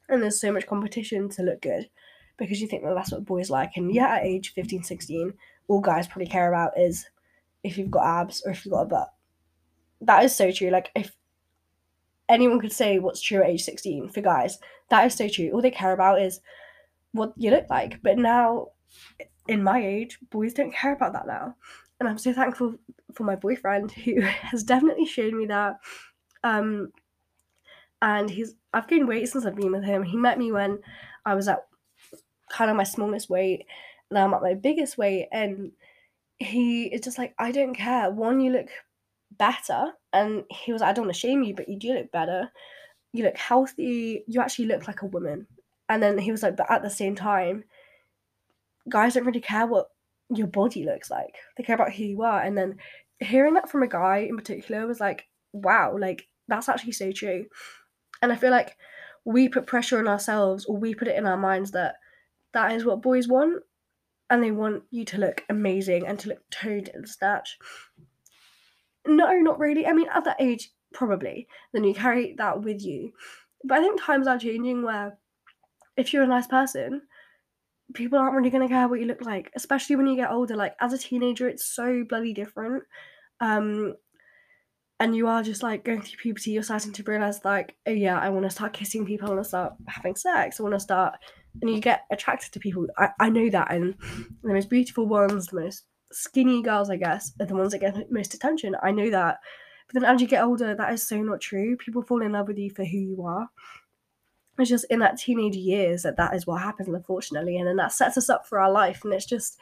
[0.09, 1.89] And there's so much competition to look good
[2.37, 3.71] because you think that that's what boys like.
[3.75, 5.33] And yeah, at age 15, 16,
[5.67, 7.07] all guys probably care about is
[7.63, 9.13] if you've got abs or if you've got a butt.
[10.01, 10.69] That is so true.
[10.69, 11.11] Like, if
[12.29, 14.59] anyone could say what's true at age 16 for guys,
[14.89, 15.51] that is so true.
[15.51, 16.41] All they care about is
[17.11, 18.01] what you look like.
[18.03, 18.67] But now,
[19.47, 21.55] in my age, boys don't care about that now.
[21.99, 22.75] And I'm so thankful
[23.13, 25.77] for my boyfriend who has definitely shown me that.
[26.43, 26.91] Um,
[28.01, 30.03] and he's I've gained weight since I've been with him.
[30.03, 30.79] He met me when
[31.25, 31.65] I was at
[32.49, 33.65] kind of my smallest weight.
[34.11, 35.71] Now I'm at my biggest weight, and
[36.37, 38.11] he is just like, I don't care.
[38.11, 38.67] One, you look
[39.37, 42.51] better, and he was, I don't want to shame you, but you do look better.
[43.13, 44.23] You look healthy.
[44.27, 45.47] You actually look like a woman.
[45.89, 47.63] And then he was like, but at the same time,
[48.89, 49.87] guys don't really care what
[50.29, 51.35] your body looks like.
[51.57, 52.41] They care about who you are.
[52.41, 52.77] And then
[53.19, 57.45] hearing that from a guy in particular was like, wow, like that's actually so true.
[58.21, 58.77] And I feel like
[59.25, 61.95] we put pressure on ourselves or we put it in our minds that
[62.53, 63.63] that is what boys want
[64.29, 67.57] and they want you to look amazing and to look toned and snatch.
[69.05, 69.85] No, not really.
[69.85, 71.47] I mean, at that age, probably.
[71.73, 73.11] Then you carry that with you.
[73.63, 75.17] But I think times are changing where
[75.97, 77.01] if you're a nice person,
[77.93, 80.55] people aren't really going to care what you look like, especially when you get older.
[80.55, 82.83] Like, as a teenager, it's so bloody different.
[83.39, 83.95] Um,
[84.99, 88.17] and you are just like going through puberty, you're starting to realize, like, oh yeah,
[88.17, 90.79] I want to start kissing people, I want to start having sex, I want to
[90.79, 91.15] start
[91.61, 92.87] and you get attracted to people.
[92.97, 93.95] I, I know that, and
[94.43, 95.83] the most beautiful ones, the most
[96.15, 98.75] skinny girls, I guess, are the ones that get most attention.
[98.81, 99.39] I know that.
[99.87, 101.75] But then as you get older, that is so not true.
[101.75, 103.49] People fall in love with you for who you are.
[104.57, 107.91] It's just in that teenage years that that is what happens, unfortunately, and then that
[107.91, 109.03] sets us up for our life.
[109.03, 109.59] And it's just,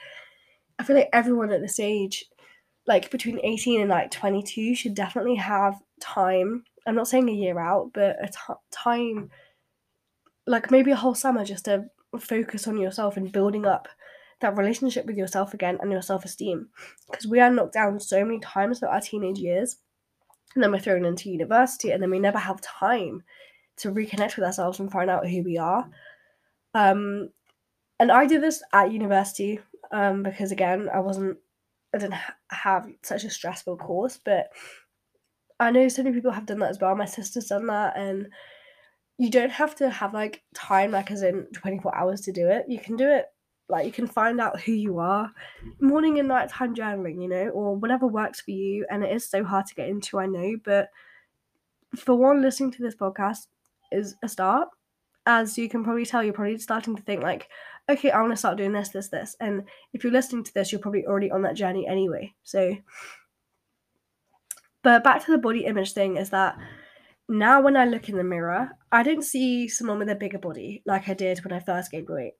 [0.77, 2.25] I feel like everyone at this age,
[2.85, 6.63] like between 18 and like 22, should definitely have time.
[6.85, 9.31] I'm not saying a year out, but a t- time
[10.45, 11.85] like maybe a whole summer just to
[12.19, 13.87] focus on yourself and building up
[14.43, 16.69] that relationship with yourself again and your self esteem.
[17.09, 19.77] Because we are knocked down so many times throughout our teenage years,
[20.55, 23.23] and then we're thrown into university, and then we never have time
[23.77, 25.89] to reconnect with ourselves and find out who we are.
[26.75, 27.29] Um,
[27.99, 29.59] and I did this at university
[29.91, 31.37] um, because again, I wasn't,
[31.93, 34.51] I didn't ha- have such a stressful course, but
[35.59, 36.95] I know so many people have done that as well.
[36.95, 38.27] My sister's done that, and
[39.17, 42.65] you don't have to have like time like as in 24 hours to do it
[42.67, 43.25] you can do it
[43.69, 45.31] like you can find out who you are.
[45.79, 48.85] Morning and nighttime journaling you know or whatever works for you.
[48.89, 50.89] And it is so hard to get into i know but
[51.95, 53.47] for one listening to this podcast
[53.91, 54.69] is a start.
[55.25, 57.47] As you can probably tell you're probably starting to think like
[57.89, 59.35] okay i want to start doing this this this.
[59.39, 62.33] And if you're listening to this you're probably already on that journey anyway.
[62.43, 62.75] So
[64.81, 66.57] but back to the body image thing is that
[67.33, 70.83] now when I look in the mirror, I don't see someone with a bigger body
[70.85, 72.33] like I did when I first gained weight.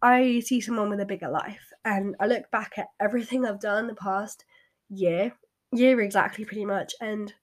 [0.00, 1.60] I see someone with a bigger life.
[1.84, 4.46] And I look back at everything I've done in the past
[4.88, 5.34] year,
[5.70, 6.94] year exactly, pretty much.
[6.98, 7.34] And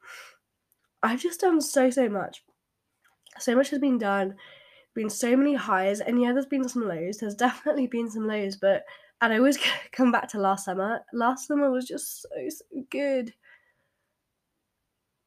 [1.03, 2.43] I've just done so, so much.
[3.37, 4.33] So much has been done,
[4.95, 5.99] been so many highs.
[5.99, 7.17] And yeah, there's been some lows.
[7.17, 8.55] There's definitely been some lows.
[8.55, 8.83] But,
[9.21, 9.59] and I always
[9.91, 11.01] come back to last summer.
[11.13, 13.31] Last summer was just so, so good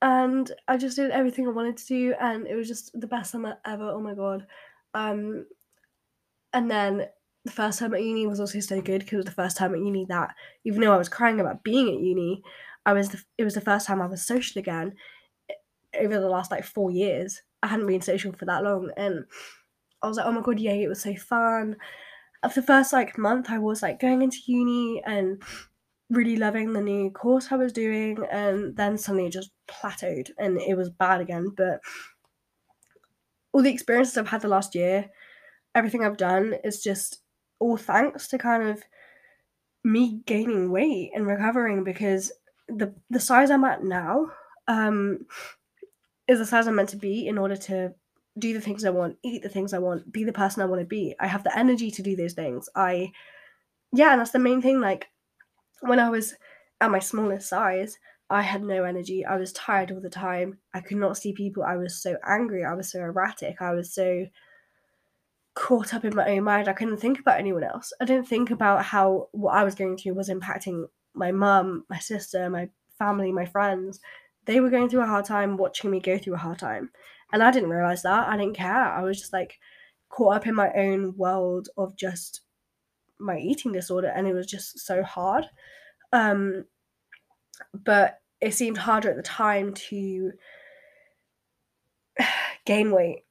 [0.03, 3.31] and I just did everything I wanted to do, and it was just the best
[3.31, 3.85] summer ever.
[3.85, 4.47] Oh my god!
[4.95, 5.47] Um,
[6.53, 7.07] and then
[7.45, 9.75] the first time at uni was also so good because it was the first time
[9.75, 10.35] at uni that
[10.65, 12.43] even though I was crying about being at uni,
[12.85, 14.95] I was the, it was the first time I was social again
[15.99, 17.41] over the last like four years.
[17.63, 19.25] I hadn't been social for that long, and
[20.03, 20.83] I was like, oh my god, yay!
[20.83, 21.77] It was so fun.
[22.43, 25.41] After the first like month, I was like going into uni and
[26.13, 30.77] really loving the new course I was doing, and then suddenly just plateaued and it
[30.77, 31.53] was bad again.
[31.57, 31.81] But
[33.53, 35.11] all the experiences I've had the last year,
[35.75, 37.19] everything I've done is just
[37.59, 38.83] all thanks to kind of
[39.85, 42.33] me gaining weight and recovering because
[42.69, 44.29] the the size I'm at now
[44.69, 45.27] um
[46.29, 47.95] is the size I'm meant to be in order to
[48.39, 50.81] do the things I want, eat the things I want, be the person I want
[50.81, 51.15] to be.
[51.21, 52.69] I have the energy to do those things.
[52.75, 53.13] I
[53.93, 55.09] yeah, and that's the main thing like
[55.83, 56.35] when I was
[56.81, 57.99] at my smallest size,
[58.31, 59.25] I had no energy.
[59.25, 60.59] I was tired all the time.
[60.73, 61.63] I could not see people.
[61.63, 62.65] I was so angry.
[62.65, 63.61] I was so erratic.
[63.61, 64.27] I was so
[65.55, 66.69] caught up in my own mind.
[66.69, 67.93] I couldn't think about anyone else.
[68.01, 71.99] I didn't think about how what I was going through was impacting my mum, my
[71.99, 74.01] sister, my family, my friends.
[74.47, 76.91] They were going through a hard time watching me go through a hard time.
[77.33, 78.29] And I didn't realize that.
[78.29, 78.73] I didn't care.
[78.73, 79.59] I was just like
[80.09, 82.41] caught up in my own world of just
[83.23, 85.47] my eating disorder and it was just so hard.
[86.13, 86.65] Um
[87.73, 90.33] but it seemed harder at the time to
[92.67, 93.25] gain weight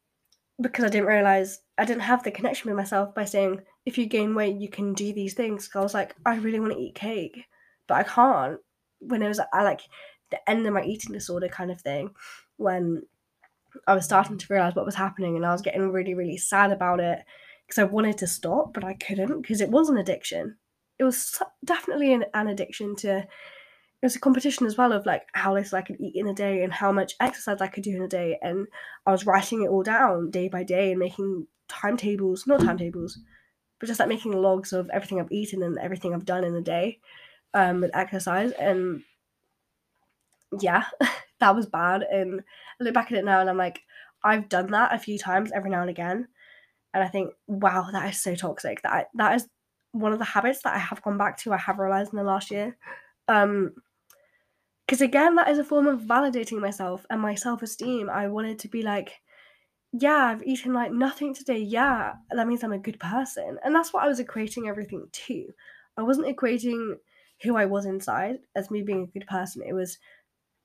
[0.60, 4.06] because I didn't realize I didn't have the connection with myself by saying if you
[4.06, 5.68] gain weight you can do these things.
[5.68, 7.46] Cause I was like I really want to eat cake,
[7.88, 8.60] but I can't.
[9.00, 9.82] When it was I like
[10.30, 12.12] the end of my eating disorder kind of thing,
[12.58, 13.04] when
[13.88, 16.72] I was starting to realize what was happening and I was getting really really sad
[16.72, 17.20] about it
[17.72, 20.58] because I wanted to stop but I couldn't because it was an addiction.
[21.00, 25.24] It was definitely an, an addiction to it was a competition as well of like
[25.32, 27.96] how little I could eat in a day and how much exercise I could do
[27.96, 28.38] in a day.
[28.42, 28.68] And
[29.06, 33.20] I was writing it all down day by day and making timetables, not timetables,
[33.80, 36.62] but just like making logs of everything I've eaten and everything I've done in a
[36.62, 37.00] day
[37.54, 38.52] um, with exercise.
[38.54, 39.04] And
[40.60, 40.84] yeah,
[41.40, 42.02] that was bad.
[42.02, 43.80] And I look back at it now and I'm like,
[44.24, 46.28] I've done that a few times every now and again.
[46.94, 48.82] And I think, wow, that is so toxic.
[48.82, 49.48] That I, that is
[49.92, 51.54] one of the habits that I have gone back to.
[51.54, 52.78] I have realized in the last year.
[53.28, 53.74] Um,
[54.86, 58.10] because again, that is a form of validating myself and my self esteem.
[58.10, 59.14] I wanted to be like,
[59.94, 61.60] yeah, I've eaten like nothing today.
[61.60, 63.58] Yeah, that means I'm a good person.
[63.64, 65.48] And that's what I was equating everything to.
[65.98, 66.96] I wasn't equating
[67.42, 69.64] who I was inside as me being a good person.
[69.66, 69.98] It was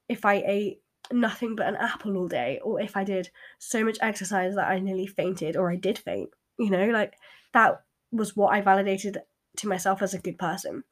[0.09, 0.81] if I ate
[1.12, 4.79] nothing but an apple all day, or if I did so much exercise that I
[4.79, 7.14] nearly fainted, or I did faint, you know, like
[7.53, 9.19] that was what I validated
[9.59, 10.85] to myself as a good person.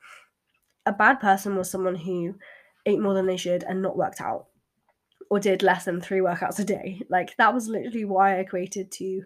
[0.87, 2.37] A bad person was someone who
[2.87, 4.47] ate more than they should and not worked out
[5.31, 7.01] or did less than three workouts a day.
[7.09, 9.23] Like that was literally why I equated to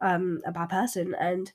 [0.00, 1.14] um, a bad person.
[1.18, 1.52] And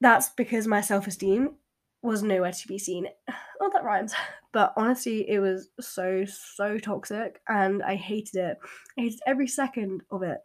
[0.00, 1.56] that's because my self esteem
[2.02, 3.06] was nowhere to be seen.
[3.62, 4.14] Oh, that rhymes.
[4.52, 8.58] But honestly, it was so, so toxic and I hated it.
[8.98, 10.38] I hated every second of it.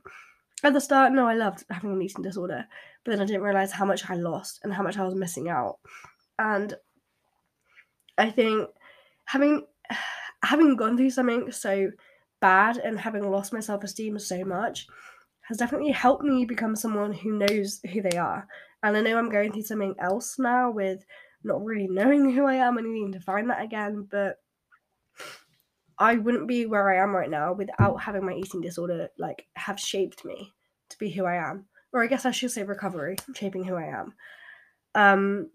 [0.63, 2.65] At the start, no, I loved having an eating disorder,
[3.04, 5.50] but then I didn't realize how much I lost and how much I was missing
[5.50, 5.78] out.
[6.38, 6.76] And
[8.18, 8.70] I think
[9.26, 9.65] having
[10.44, 11.89] having gone through something so
[12.41, 14.88] bad and having lost my self-esteem so much
[15.48, 18.48] has definitely helped me become someone who knows who they are.
[18.84, 21.04] And I know I'm going through something else now with
[21.45, 24.38] not really knowing who I am and needing to find that again, but
[25.97, 29.79] I wouldn't be where I am right now without having my eating disorder like have
[29.79, 30.51] shaped me
[30.89, 31.65] to be who I am.
[31.93, 34.13] Or I guess I should say recovery, shaping who I am.
[34.93, 35.49] Um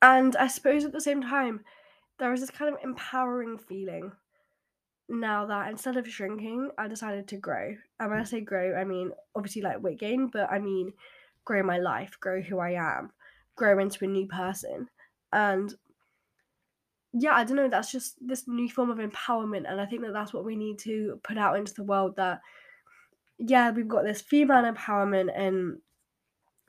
[0.00, 1.64] and I suppose at the same time,
[2.18, 4.12] there is this kind of empowering feeling
[5.08, 7.74] now that instead of shrinking, I decided to grow.
[7.98, 10.92] And when I say grow, I mean obviously like weight gain, but I mean
[11.48, 13.10] grow my life, grow who I am,
[13.56, 14.86] grow into a new person.
[15.32, 15.74] And
[17.14, 19.64] yeah, I don't know, that's just this new form of empowerment.
[19.66, 22.40] And I think that that's what we need to put out into the world that,
[23.38, 25.78] yeah, we've got this female empowerment and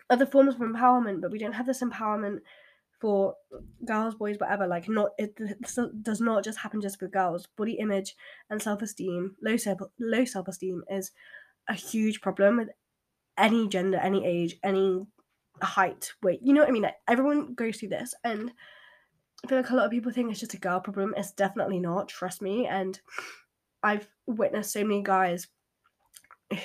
[0.09, 2.37] other forms of empowerment, but we don't have this empowerment
[3.01, 3.35] for
[3.85, 4.65] girls, boys, whatever.
[4.65, 5.37] Like, not it
[6.03, 7.47] does not just happen just with girls.
[7.57, 8.15] Body image
[8.49, 11.11] and self esteem, low self low self esteem is
[11.67, 12.69] a huge problem with
[13.39, 15.05] any gender, any age, any
[15.61, 16.41] height, weight.
[16.43, 16.83] You know what I mean?
[16.83, 18.51] Like, everyone goes through this, and
[19.43, 21.13] I feel like a lot of people think it's just a girl problem.
[21.17, 22.09] It's definitely not.
[22.09, 22.67] Trust me.
[22.67, 22.99] And
[23.81, 25.47] I've witnessed so many guys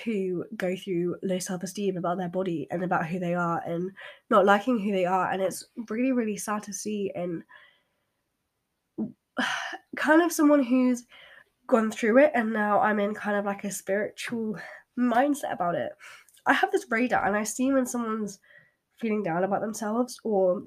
[0.04, 3.90] who go through low self esteem about their body and about who they are and
[4.30, 5.30] not liking who they are.
[5.30, 7.12] And it's really, really sad to see.
[7.14, 7.42] And
[9.96, 11.04] kind of someone who's
[11.66, 14.58] gone through it and now I'm in kind of like a spiritual
[14.98, 15.92] mindset about it.
[16.46, 18.38] I have this radar and I see when someone's
[19.00, 20.62] feeling down about themselves or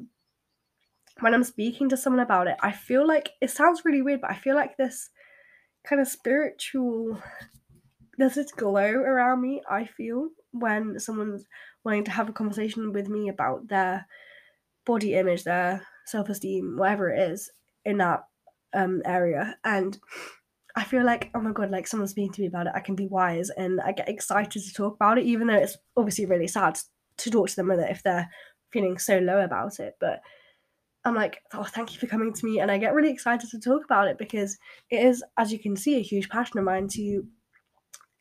[1.20, 4.32] when I'm speaking to someone about it, I feel like it sounds really weird, but
[4.32, 5.10] I feel like this
[5.88, 7.22] kind of spiritual
[8.18, 11.46] there's this glow around me, I feel, when someone's
[11.84, 14.08] wanting to have a conversation with me about their
[14.86, 17.52] body image, their self esteem, whatever it is
[17.86, 18.24] in that
[18.74, 19.58] um area.
[19.64, 19.98] And
[20.78, 22.94] I feel like, oh my god, like someone's speaking to me about it, I can
[22.94, 26.48] be wise and I get excited to talk about it, even though it's obviously really
[26.48, 26.78] sad
[27.18, 28.30] to talk to them with it if they're
[28.72, 29.96] feeling so low about it.
[30.00, 30.22] But
[31.04, 32.60] I'm like, oh, thank you for coming to me.
[32.60, 34.56] And I get really excited to talk about it because
[34.92, 37.26] it is, as you can see, a huge passion of mine to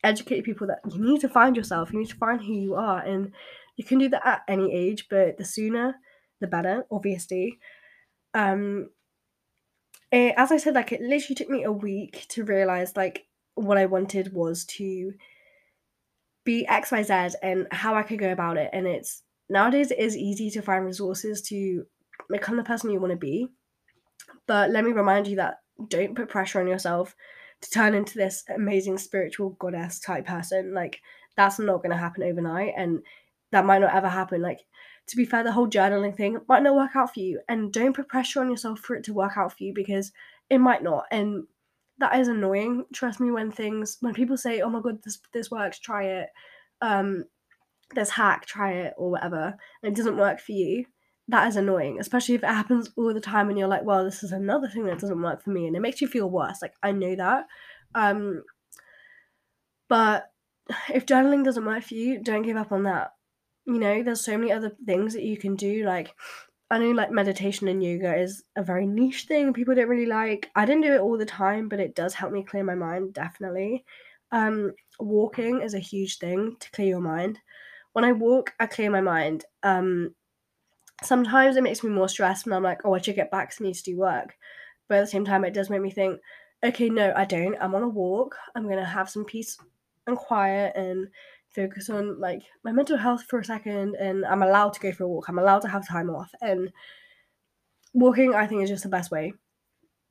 [0.02, 3.00] educate people that you need to find yourself, you need to find who you are.
[3.00, 3.32] And
[3.76, 5.96] you can do that at any age, but the sooner,
[6.40, 7.58] the better, obviously.
[8.32, 8.88] Um,
[10.16, 13.78] it, as I said, like it literally took me a week to realize like what
[13.78, 15.12] I wanted was to
[16.44, 18.70] be XYZ and how I could go about it.
[18.72, 21.84] And it's nowadays it is easy to find resources to
[22.30, 23.48] become the person you want to be.
[24.46, 27.14] But let me remind you that don't put pressure on yourself
[27.60, 30.72] to turn into this amazing spiritual goddess type person.
[30.72, 31.00] Like
[31.36, 33.02] that's not going to happen overnight and
[33.52, 34.40] that might not ever happen.
[34.40, 34.60] Like
[35.08, 37.94] to be fair, the whole journaling thing might not work out for you and don't
[37.94, 40.12] put pressure on yourself for it to work out for you because
[40.50, 41.04] it might not.
[41.10, 41.44] And
[41.98, 42.84] that is annoying.
[42.92, 46.28] Trust me when things when people say, "Oh my god, this this works, try it."
[46.82, 47.24] Um
[47.94, 50.86] this hack, try it or whatever, and it doesn't work for you
[51.28, 54.22] that is annoying, especially if it happens all the time and you're like, well, this
[54.22, 56.62] is another thing that doesn't work for me, and it makes you feel worse.
[56.62, 57.46] Like I know that.
[57.94, 58.42] Um
[59.88, 60.30] but
[60.92, 63.12] if journaling doesn't work for you, don't give up on that.
[63.66, 65.84] You know, there's so many other things that you can do.
[65.84, 66.14] Like
[66.70, 70.50] I know like meditation and yoga is a very niche thing people don't really like.
[70.54, 73.14] I didn't do it all the time, but it does help me clear my mind,
[73.14, 73.84] definitely.
[74.32, 77.40] Um walking is a huge thing to clear your mind.
[77.92, 79.44] When I walk, I clear my mind.
[79.62, 80.14] Um
[81.02, 83.62] sometimes it makes me more stressed and I'm like, oh, I should get back to
[83.62, 84.36] need to do work.
[84.88, 86.20] But at the same time, it does make me think,
[86.64, 87.56] okay, no, I don't.
[87.60, 88.36] I'm on a walk.
[88.54, 89.58] I'm going to have some peace
[90.06, 91.08] and quiet and
[91.56, 93.96] focus on like my mental health for a second.
[93.96, 95.28] And I'm allowed to go for a walk.
[95.28, 96.30] I'm allowed to have time off.
[96.40, 96.70] And
[97.94, 99.32] walking, I think, is just the best way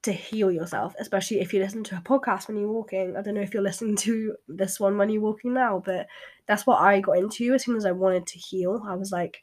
[0.03, 3.15] to heal yourself, especially if you listen to a podcast when you're walking.
[3.15, 6.07] I don't know if you're listening to this one when you're walking now, but
[6.47, 8.83] that's what I got into as soon as I wanted to heal.
[8.87, 9.41] I was like,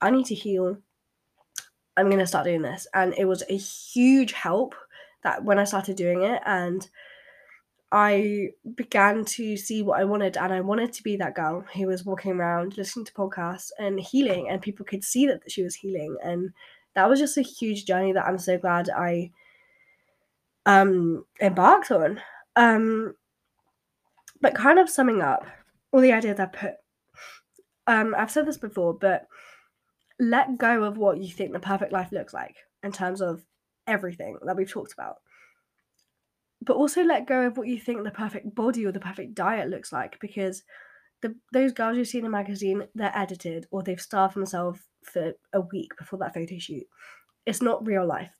[0.00, 0.78] I need to heal.
[1.96, 2.86] I'm going to start doing this.
[2.94, 4.74] And it was a huge help
[5.22, 6.88] that when I started doing it and
[7.92, 11.86] I began to see what I wanted and I wanted to be that girl who
[11.86, 15.76] was walking around listening to podcasts and healing and people could see that she was
[15.76, 16.50] healing and
[16.94, 19.30] that was just a huge journey that I'm so glad I
[20.64, 22.20] um embarked on.
[22.56, 23.14] Um
[24.40, 25.46] but kind of summing up
[25.92, 26.74] all the ideas I put
[27.86, 29.28] um I've said this before but
[30.18, 33.44] let go of what you think the perfect life looks like in terms of
[33.86, 35.16] everything that we've talked about.
[36.66, 39.70] But also let go of what you think the perfect body or the perfect diet
[39.70, 40.62] looks like because
[41.22, 45.32] the those girls you see in the magazine, they're edited or they've starved themselves for
[45.52, 46.84] a week before that photo shoot.
[47.46, 48.32] It's not real life.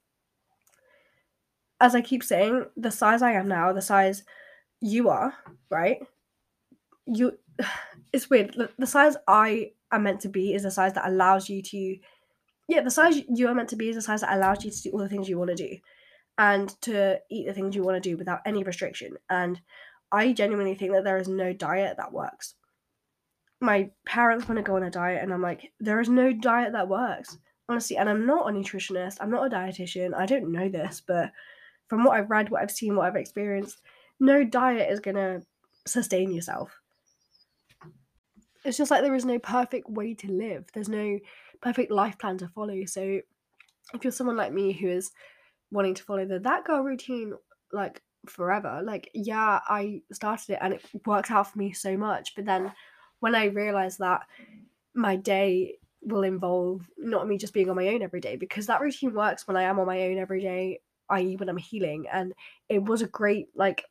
[1.81, 4.25] As I keep saying, the size I am now, the size
[4.81, 5.35] you are,
[5.71, 5.99] right?
[7.07, 7.39] You
[8.13, 8.57] it's weird.
[8.79, 11.97] The size I am meant to be is a size that allows you to
[12.69, 14.83] yeah the size you are meant to be is a size that allows you to
[14.83, 15.77] do all the things you want to do
[16.39, 19.61] and to eat the things you want to do without any restriction and
[20.13, 22.55] i genuinely think that there is no diet that works
[23.61, 26.73] my parents want to go on a diet and i'm like there is no diet
[26.73, 30.69] that works honestly and i'm not a nutritionist i'm not a dietitian i don't know
[30.69, 31.33] this but
[31.89, 33.81] from what i've read what i've seen what i've experienced
[34.21, 35.43] no diet is going to
[35.87, 36.81] sustain yourself
[38.67, 40.67] it's just like there is no perfect way to live.
[40.75, 41.19] There's no
[41.63, 42.85] perfect life plan to follow.
[42.85, 43.21] So
[43.95, 45.13] if you're someone like me who is
[45.71, 47.35] wanting to follow the that girl routine
[47.73, 52.35] like forever, like yeah, I started it and it worked out for me so much.
[52.35, 52.73] But then
[53.21, 54.23] when I realized that
[54.95, 58.81] my day will involve not me just being on my own every day because that
[58.81, 61.37] routine works when I am on my own every day, i.e.
[61.37, 62.07] when I'm healing.
[62.13, 62.33] And
[62.69, 63.85] it was a great like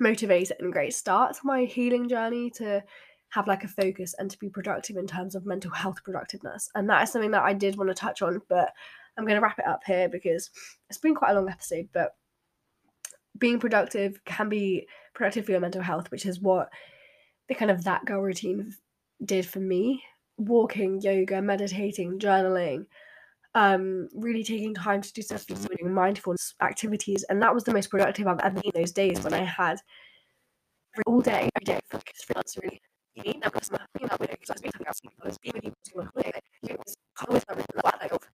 [0.00, 2.82] motivator and great start to my healing journey to
[3.30, 6.70] have like a focus and to be productive in terms of mental health productiveness.
[6.74, 8.72] And that is something that I did want to touch on, but
[9.16, 10.50] I'm going to wrap it up here because
[10.88, 11.88] it's been quite a long episode.
[11.92, 12.14] But
[13.38, 16.68] being productive can be productive for your mental health, which is what
[17.48, 18.74] the kind of that girl routine
[19.24, 20.02] did for me.
[20.36, 22.86] Walking, yoga, meditating, journaling,
[23.54, 27.88] um, really taking time to do stuff, doing mindfulness activities, and that was the most
[27.88, 29.78] productive I've ever been those days when I had
[31.06, 32.80] all day, every day for freelance really
[33.14, 36.00] uni när jag som innan vi så vi tar oss på speed med det som
[36.00, 36.78] är det är
[37.14, 38.33] kommer att vara vad jag